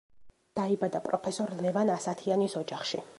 დაიბადა 0.59 1.01
პროფესორ 1.09 1.53
ლევან 1.61 1.93
ასათიანის 1.99 2.61
ოჯახში. 2.65 3.05